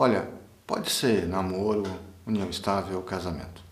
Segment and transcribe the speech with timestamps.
[0.00, 0.30] Olha,
[0.64, 1.82] pode ser namoro,
[2.24, 3.64] união estável, casamento.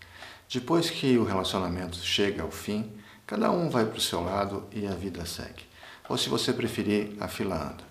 [0.53, 2.91] Depois que o relacionamento chega ao fim,
[3.25, 5.63] cada um vai para o seu lado e a vida segue.
[6.09, 7.85] Ou se você preferir, a fila anda.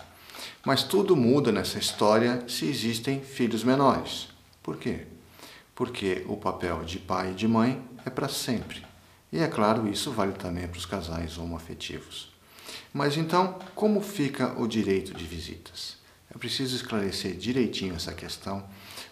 [0.66, 4.28] Mas tudo muda nessa história se existem filhos menores.
[4.62, 5.06] Por quê?
[5.74, 8.84] Porque o papel de pai e de mãe é para sempre.
[9.32, 12.36] E é claro, isso vale também para os casais homoafetivos.
[12.92, 16.04] Mas então, como fica o direito de visitas?
[16.36, 18.62] É preciso esclarecer direitinho essa questão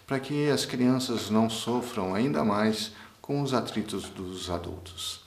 [0.07, 2.93] para que as crianças não sofram ainda mais
[3.23, 5.25] com os atritos dos adultos.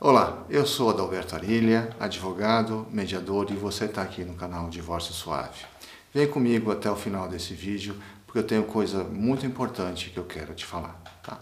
[0.00, 5.64] Olá, eu sou Adalberto Arilha, advogado, mediador e você está aqui no canal Divórcio Suave.
[6.12, 7.94] Vem comigo até o final desse vídeo
[8.26, 11.00] porque eu tenho coisa muito importante que eu quero te falar.
[11.22, 11.38] Tá?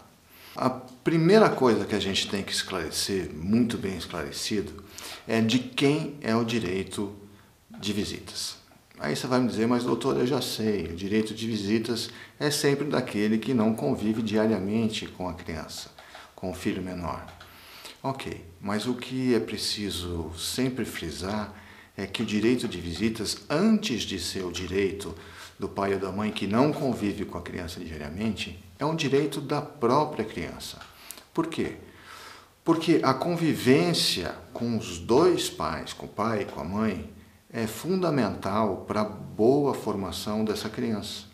[0.55, 4.83] A primeira coisa que a gente tem que esclarecer, muito bem esclarecido,
[5.27, 7.15] é de quem é o direito
[7.79, 8.60] de visitas.
[9.01, 12.51] Aí você vai me dizer, mas doutor, eu já sei, o direito de visitas é
[12.51, 15.89] sempre daquele que não convive diariamente com a criança,
[16.35, 17.25] com o filho menor.
[18.03, 21.51] Ok, mas o que é preciso sempre frisar
[21.97, 25.15] é que o direito de visitas, antes de ser o direito
[25.57, 29.41] do pai ou da mãe que não convive com a criança diariamente, é um direito
[29.41, 30.77] da própria criança.
[31.33, 31.77] Por quê?
[32.63, 37.09] Porque a convivência com os dois pais, com o pai e com a mãe,
[37.51, 41.29] é fundamental para a boa formação dessa criança.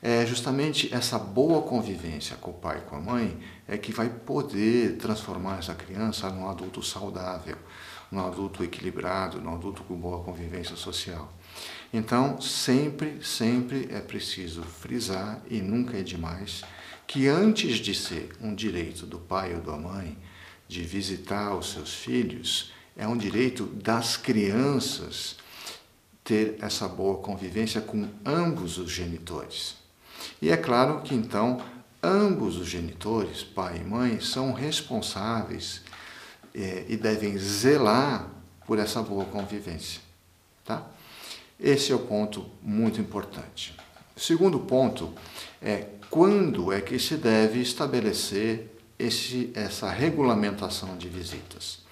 [0.00, 4.08] É justamente essa boa convivência com o pai e com a mãe é que vai
[4.08, 7.56] poder transformar essa criança num adulto saudável,
[8.10, 11.32] num adulto equilibrado, num adulto com boa convivência social.
[11.92, 16.62] Então, sempre, sempre é preciso frisar, e nunca é demais,
[17.06, 20.16] que antes de ser um direito do pai ou da mãe
[20.68, 25.36] de visitar os seus filhos, é um direito das crianças
[26.24, 29.76] ter essa boa convivência com ambos os genitores.
[30.40, 31.60] E é claro que então
[32.02, 35.82] ambos os genitores, pai e mãe, são responsáveis
[36.54, 38.28] é, e devem zelar
[38.66, 40.00] por essa boa convivência.
[40.64, 40.84] Tá?
[41.60, 43.76] Esse é o ponto muito importante.
[44.16, 45.12] Segundo ponto
[45.62, 51.85] é quando é que se deve estabelecer esse, essa regulamentação de visitas.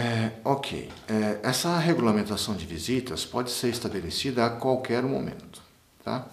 [0.00, 5.60] É, ok, é, essa regulamentação de visitas pode ser estabelecida a qualquer momento.
[6.02, 6.26] Tá?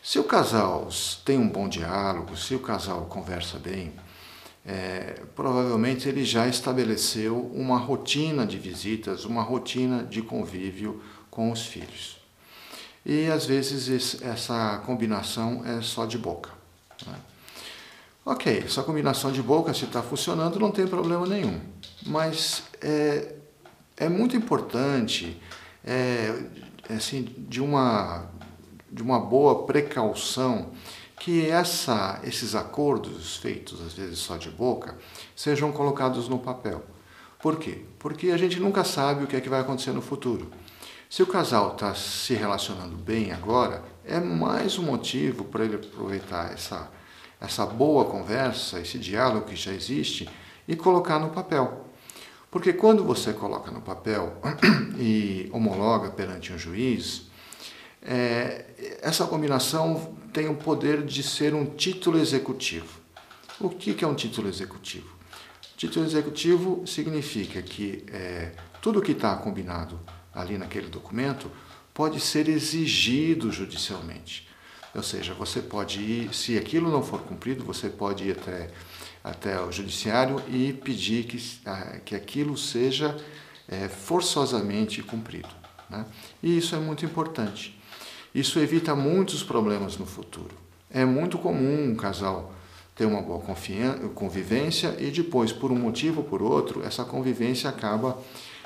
[0.00, 0.88] Se o casal
[1.24, 3.92] tem um bom diálogo, se o casal conversa bem,
[4.64, 11.66] é, provavelmente ele já estabeleceu uma rotina de visitas, uma rotina de convívio com os
[11.66, 12.18] filhos.
[13.04, 16.50] E às vezes essa combinação é só de boca.
[17.04, 17.14] Né?
[18.24, 21.60] Ok, essa combinação de boca, se está funcionando, não tem problema nenhum.
[22.06, 23.34] Mas é,
[23.96, 25.42] é muito importante,
[25.84, 26.44] é,
[26.88, 28.30] assim, de uma,
[28.92, 30.70] de uma boa precaução,
[31.18, 34.96] que essa, esses acordos feitos às vezes só de boca
[35.34, 36.84] sejam colocados no papel.
[37.40, 37.84] Por quê?
[37.98, 40.48] Porque a gente nunca sabe o que é que vai acontecer no futuro.
[41.10, 46.52] Se o casal está se relacionando bem agora, é mais um motivo para ele aproveitar
[46.52, 46.88] essa
[47.42, 50.28] essa boa conversa, esse diálogo que já existe
[50.68, 51.86] e colocar no papel.
[52.50, 54.40] Porque quando você coloca no papel
[54.96, 57.22] e homologa perante um juiz,
[58.00, 63.00] é, essa combinação tem o poder de ser um título executivo.
[63.58, 65.08] O que, é um título executivo?
[65.76, 69.98] Título executivo significa que é, tudo que está combinado
[70.32, 71.50] ali naquele documento
[71.92, 74.51] pode ser exigido judicialmente.
[74.94, 78.70] Ou seja, você pode ir, se aquilo não for cumprido, você pode ir até,
[79.24, 83.16] até o judiciário e pedir que, ah, que aquilo seja
[83.66, 85.48] é, forçosamente cumprido.
[85.88, 86.04] Né?
[86.42, 87.78] E isso é muito importante.
[88.34, 90.54] Isso evita muitos problemas no futuro.
[90.90, 92.52] É muito comum um casal
[92.94, 93.42] ter uma boa
[94.14, 98.18] convivência e depois, por um motivo ou por outro, essa convivência acaba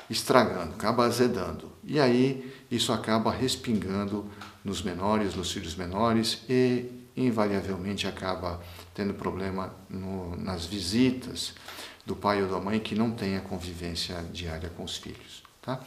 [0.09, 1.71] estragando, acaba azedando.
[1.83, 4.25] E aí isso acaba respingando
[4.63, 6.85] nos menores, nos filhos menores e
[7.15, 8.61] invariavelmente acaba
[8.93, 11.53] tendo problema no, nas visitas
[12.05, 15.43] do pai ou da mãe que não tem a convivência diária com os filhos.
[15.61, 15.79] Tá?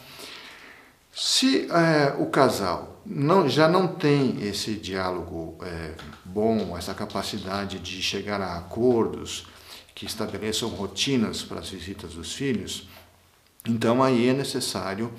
[1.13, 8.01] Se é, o casal não, já não tem esse diálogo é, bom, essa capacidade de
[8.01, 9.47] chegar a acordos
[9.93, 12.87] que estabeleçam rotinas para as visitas dos filhos,
[13.67, 15.11] então aí é necessário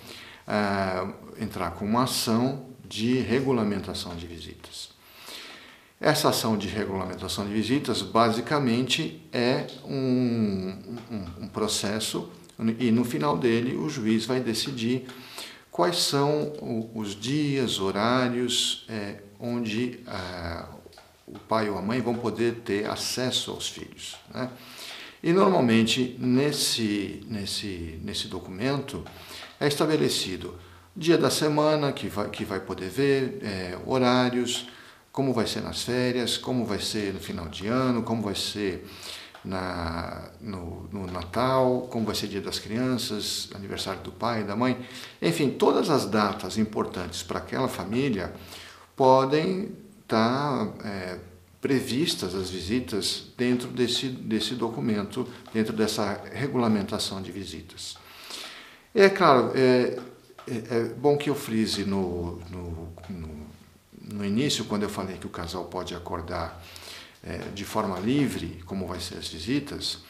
[0.46, 4.90] é, entrar com uma ação de regulamentação de visitas.
[6.00, 12.28] Essa ação de regulamentação de visitas basicamente é um, um, um processo
[12.78, 15.06] e no final dele o juiz vai decidir
[15.70, 16.52] quais são
[16.94, 20.68] os dias, horários é, onde ah,
[21.26, 24.16] o pai ou a mãe vão poder ter acesso aos filhos.
[24.34, 24.50] Né?
[25.22, 29.04] E normalmente nesse, nesse, nesse documento
[29.60, 30.58] é estabelecido
[30.96, 34.68] dia da semana que vai, que vai poder ver, é, horários,
[35.12, 38.86] como vai ser nas férias, como vai ser no final de ano, como vai ser
[39.44, 44.86] na, no, no, Natal, como vai ser Dia das Crianças, aniversário do pai da mãe.
[45.20, 48.32] Enfim, todas as datas importantes para aquela família
[48.96, 49.72] podem
[50.02, 51.18] estar tá, é,
[51.62, 57.96] previstas as visitas dentro desse, desse documento, dentro dessa regulamentação de visitas.
[58.92, 59.96] É claro, é,
[60.46, 63.46] é, é bom que eu frise no, no, no,
[64.12, 66.60] no início, quando eu falei que o casal pode acordar
[67.22, 70.00] é, de forma livre, como vai ser as visitas,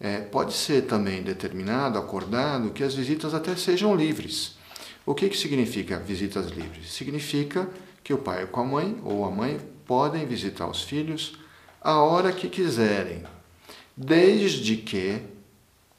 [0.00, 4.56] é, pode ser também determinado, acordado, que as visitas até sejam livres.
[5.04, 6.90] O que, que significa visitas livres?
[6.90, 7.68] Significa
[8.02, 11.38] que o pai com a mãe ou a mãe podem visitar os filhos
[11.80, 13.24] a hora que quiserem,
[13.96, 15.22] desde que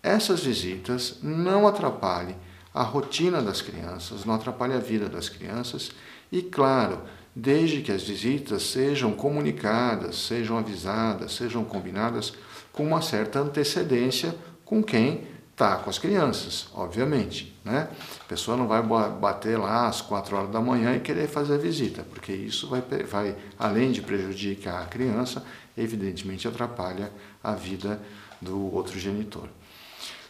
[0.02, 2.36] essas visitas não atrapalhem
[2.74, 5.92] a rotina das crianças, não atrapalhem a vida das crianças.
[6.32, 7.02] E, claro,
[7.36, 12.34] desde que as visitas sejam comunicadas, sejam avisadas, sejam combinadas
[12.72, 14.36] com uma certa antecedência
[14.66, 17.56] com quem está com as crianças, obviamente.
[17.64, 17.88] Né?
[18.20, 21.58] A pessoa não vai bater lá às quatro horas da manhã e querer fazer a
[21.58, 25.44] visita, porque isso vai, vai além de prejudicar a criança,
[25.78, 27.12] evidentemente atrapalha
[27.44, 28.02] a vida
[28.42, 29.48] do outro genitor.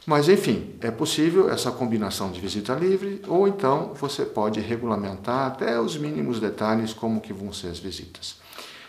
[0.06, 5.80] Mas, enfim, é possível essa combinação de visita livre, ou então você pode regulamentar até
[5.80, 8.36] os mínimos detalhes como que vão ser as visitas.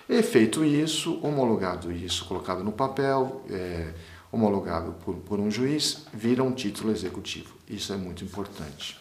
[0.09, 3.95] E feito isso, homologado isso, colocado no papel, é,
[4.35, 7.55] homologado por, por um juiz, vira um título executivo.
[7.69, 8.99] Isso é muito importante.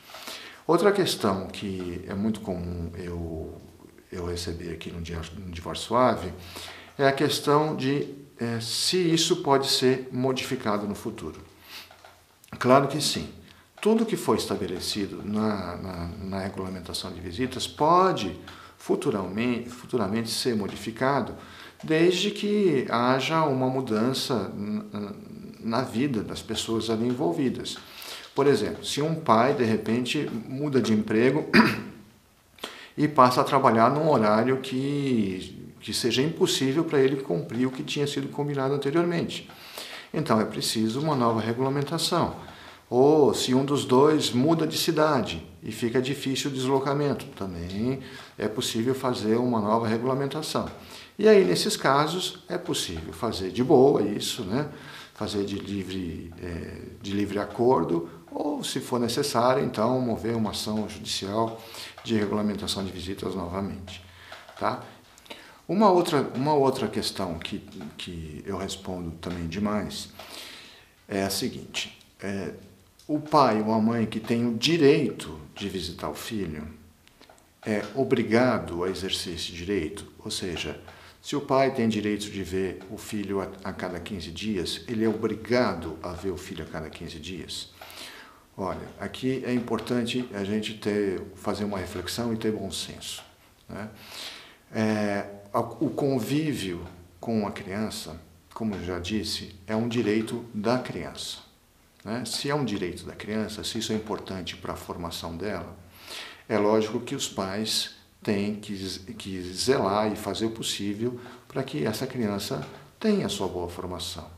[0.65, 3.59] Outra questão que é muito comum eu,
[4.11, 6.31] eu receber aqui no, no Divórcio Suave
[6.97, 11.41] é a questão de é, se isso pode ser modificado no futuro.
[12.59, 13.27] Claro que sim.
[13.81, 18.39] Tudo que foi estabelecido na, na, na regulamentação de visitas pode
[18.77, 21.35] futuramente, futuramente ser modificado,
[21.83, 24.51] desde que haja uma mudança
[25.59, 27.77] na vida das pessoas ali envolvidas.
[28.33, 31.45] Por exemplo, se um pai de repente muda de emprego
[32.97, 37.83] e passa a trabalhar num horário que, que seja impossível para ele cumprir o que
[37.83, 39.49] tinha sido combinado anteriormente.
[40.13, 42.35] Então é preciso uma nova regulamentação.
[42.95, 48.01] Ou se um dos dois muda de cidade e fica difícil o deslocamento, também
[48.37, 50.69] é possível fazer uma nova regulamentação.
[51.17, 54.69] E aí, nesses casos, é possível fazer de boa isso, né?
[55.15, 60.87] fazer de livre, é, de livre acordo, ou, se for necessário, então, mover uma ação
[60.87, 61.59] judicial
[62.03, 64.05] de regulamentação de visitas novamente.
[64.59, 64.83] Tá?
[65.67, 67.57] Uma outra, uma outra questão que,
[67.97, 70.09] que eu respondo também demais
[71.07, 72.53] é a seguinte: é,
[73.07, 76.67] o pai ou a mãe que tem o direito de visitar o filho
[77.65, 80.79] é obrigado a exercer esse direito, ou seja,
[81.21, 85.05] se o pai tem direito de ver o filho a, a cada 15 dias, ele
[85.05, 87.71] é obrigado a ver o filho a cada 15 dias.
[88.57, 93.23] Olha, aqui é importante a gente ter, fazer uma reflexão e ter bom senso.
[93.69, 93.89] Né?
[94.73, 96.85] É, o convívio
[97.19, 98.19] com a criança,
[98.53, 101.42] como eu já disse, é um direito da criança.
[102.03, 102.23] Né?
[102.25, 105.77] Se é um direito da criança, se isso é importante para a formação dela,
[106.47, 108.75] é lógico que os pais têm que,
[109.13, 112.65] que zelar e fazer o possível para que essa criança
[112.99, 114.29] tenha sua boa formação.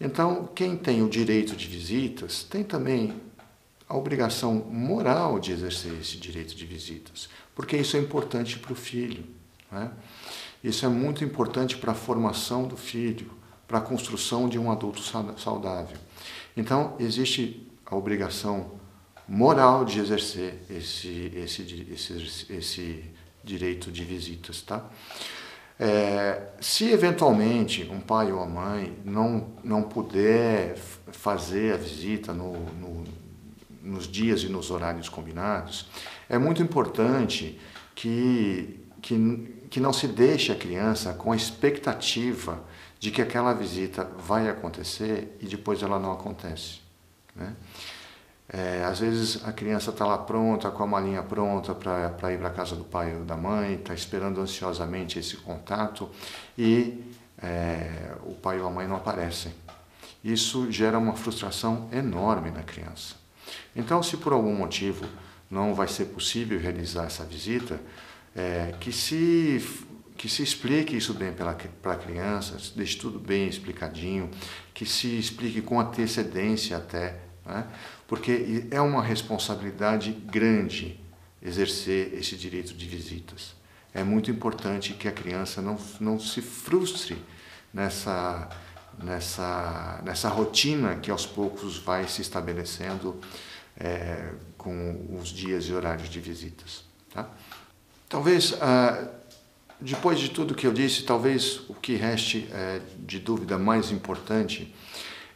[0.00, 3.20] Então, quem tem o direito de visitas tem também
[3.88, 8.76] a obrigação moral de exercer esse direito de visitas, porque isso é importante para o
[8.76, 9.24] filho.
[9.72, 9.90] Né?
[10.62, 13.30] Isso é muito importante para a formação do filho,
[13.66, 15.96] para a construção de um adulto saudável.
[16.58, 18.72] Então, existe a obrigação
[19.28, 23.04] moral de exercer esse, esse, esse, esse
[23.44, 24.60] direito de visitas.
[24.62, 24.84] Tá?
[25.78, 30.76] É, se eventualmente um pai ou a mãe não, não puder
[31.12, 33.04] fazer a visita no, no,
[33.80, 35.88] nos dias e nos horários combinados,
[36.28, 37.56] é muito importante
[37.94, 42.64] que, que, que não se deixe a criança com a expectativa
[42.98, 46.80] de que aquela visita vai acontecer e depois ela não acontece.
[47.34, 47.54] Né?
[48.48, 52.48] É, às vezes a criança está lá pronta, com a malinha pronta para ir para
[52.48, 56.08] a casa do pai ou da mãe, está esperando ansiosamente esse contato
[56.56, 57.04] e
[57.40, 59.52] é, o pai ou a mãe não aparecem.
[60.24, 63.14] Isso gera uma frustração enorme na criança.
[63.76, 65.06] Então, se por algum motivo
[65.50, 67.80] não vai ser possível realizar essa visita,
[68.34, 69.58] é, que se
[70.18, 74.28] que se explique isso bem para a criança, deixe tudo bem explicadinho,
[74.74, 77.64] que se explique com antecedência até, né?
[78.08, 80.98] porque é uma responsabilidade grande
[81.40, 83.54] exercer esse direito de visitas.
[83.94, 87.16] É muito importante que a criança não, não se frustre
[87.72, 88.48] nessa,
[89.00, 93.20] nessa, nessa rotina que aos poucos vai se estabelecendo
[93.78, 96.82] é, com os dias e horários de visitas.
[97.14, 97.30] Tá?
[98.08, 99.17] Talvez, ah,
[99.80, 104.74] depois de tudo que eu disse, talvez o que reste é, de dúvida mais importante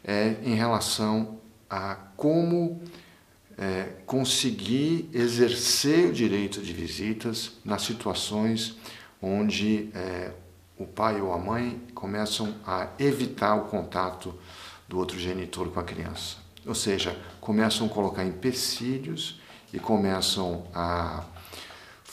[0.03, 2.81] é em relação a como
[3.57, 8.75] é, conseguir exercer o direito de visitas nas situações
[9.21, 10.31] onde é,
[10.77, 14.37] o pai ou a mãe começam a evitar o contato
[14.87, 16.37] do outro genitor com a criança.
[16.65, 19.39] Ou seja, começam a colocar empecilhos
[19.71, 21.23] e começam a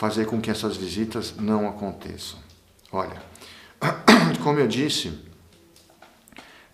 [0.01, 2.39] fazer com que essas visitas não aconteçam.
[2.91, 3.23] Olha,
[4.43, 5.13] como eu disse,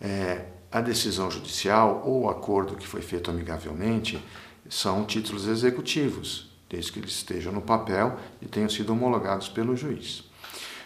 [0.00, 4.22] é, a decisão judicial ou o acordo que foi feito amigavelmente
[4.68, 10.22] são títulos executivos, desde que eles estejam no papel e tenham sido homologados pelo juiz.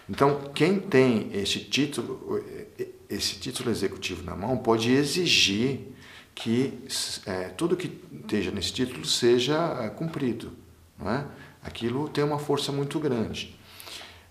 [0.09, 2.43] Então, quem tem esse título,
[3.11, 5.95] esse título executivo na mão pode exigir
[6.35, 6.73] que
[7.27, 10.53] é, tudo que esteja nesse título seja é, cumprido.
[10.99, 11.27] Não é?
[11.63, 13.59] Aquilo tem uma força muito grande.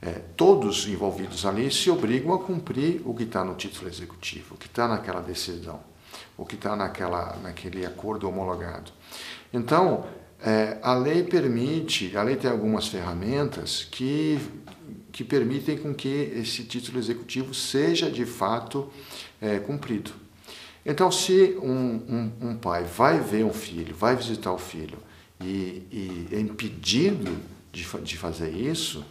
[0.01, 4.57] É, todos envolvidos ali se obrigam a cumprir o que está no título executivo, o
[4.57, 5.81] que está naquela decisão,
[6.37, 8.91] o que está naquele acordo homologado.
[9.53, 10.05] Então,
[10.41, 14.39] é, a lei permite, a lei tem algumas ferramentas que,
[15.11, 18.89] que permitem com que esse título executivo seja de fato
[19.41, 20.11] é, cumprido.
[20.85, 24.97] Então, se um, um, um, pai vai ver um filho, vai visitar o filho
[25.41, 27.37] e, e é impedido
[27.71, 29.05] de, de fazer isso,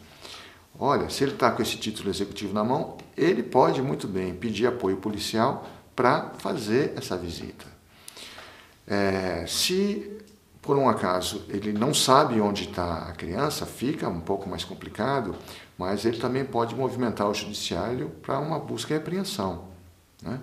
[0.78, 4.66] olha, se ele está com esse título executivo na mão, ele pode muito bem pedir
[4.66, 7.66] apoio policial para fazer essa visita.
[8.86, 10.18] É, se
[10.62, 15.34] por um acaso ele não sabe onde está a criança, fica um pouco mais complicado,
[15.78, 19.64] mas ele também pode movimentar o judiciário para uma busca e apreensão.
[20.22, 20.38] Né?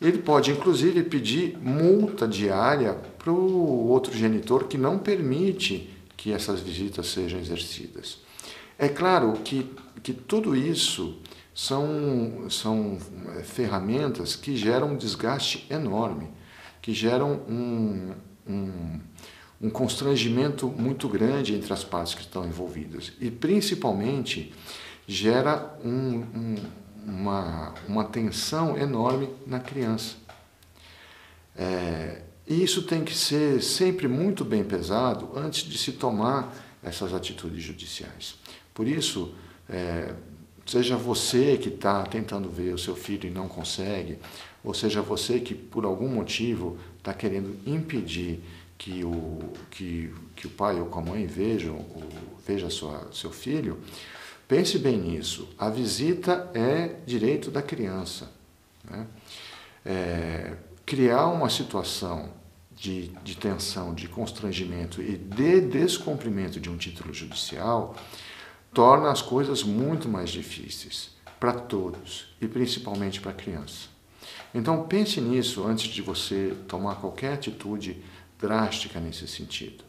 [0.00, 6.60] Ele pode, inclusive, pedir multa diária para o outro genitor que não permite que essas
[6.60, 8.18] visitas sejam exercidas.
[8.78, 9.70] É claro que,
[10.02, 11.18] que tudo isso
[11.54, 12.98] são, são
[13.36, 16.28] é, ferramentas que geram um desgaste enorme,
[16.80, 18.12] que geram um,
[18.48, 19.00] um,
[19.60, 24.54] um constrangimento muito grande entre as partes que estão envolvidas e, principalmente,
[25.06, 26.54] gera um, um
[27.06, 30.16] uma, uma tensão enorme na criança.
[31.56, 37.14] É, e isso tem que ser sempre muito bem pesado antes de se tomar essas
[37.14, 38.34] atitudes judiciais.
[38.74, 39.32] Por isso,
[39.68, 40.12] é,
[40.66, 44.18] seja você que está tentando ver o seu filho e não consegue,
[44.62, 48.40] ou seja você que por algum motivo está querendo impedir
[48.76, 49.38] que o,
[49.70, 52.02] que, que o pai ou a mãe vejam, ou
[52.46, 53.78] veja sua, seu filho,
[54.50, 55.48] Pense bem nisso.
[55.56, 58.28] A visita é direito da criança.
[58.82, 59.06] Né?
[59.86, 60.54] É,
[60.84, 62.39] criar uma situação
[62.80, 67.94] de, de tensão, de constrangimento e de descumprimento de um título judicial
[68.72, 73.88] torna as coisas muito mais difíceis para todos e principalmente para a criança.
[74.54, 78.02] Então pense nisso antes de você tomar qualquer atitude
[78.38, 79.84] drástica nesse sentido.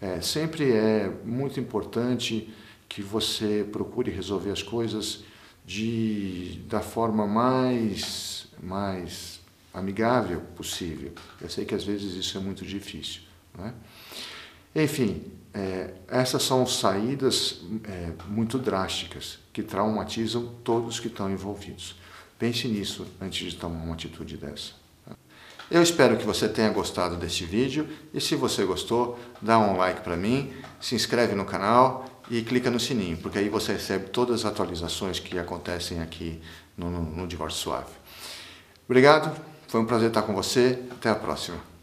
[0.00, 2.52] É, sempre é muito importante
[2.88, 5.24] que você procure resolver as coisas
[5.64, 9.33] de, da forma mais, mais
[9.74, 11.12] amigável possível.
[11.40, 13.22] Eu sei que às vezes isso é muito difícil.
[13.58, 13.74] Né?
[14.74, 21.96] Enfim, é, essas são saídas é, muito drásticas que traumatizam todos que estão envolvidos.
[22.38, 24.72] Pense nisso antes de tomar uma atitude dessa.
[25.70, 30.02] Eu espero que você tenha gostado desse vídeo e se você gostou, dá um like
[30.02, 34.40] para mim, se inscreve no canal e clica no sininho, porque aí você recebe todas
[34.40, 36.40] as atualizações que acontecem aqui
[36.76, 37.92] no, no, no Divórcio Suave.
[38.86, 39.34] Obrigado,
[39.74, 41.73] foi um prazer estar com você, até a próxima.